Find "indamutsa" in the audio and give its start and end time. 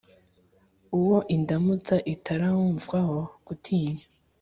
1.35-1.95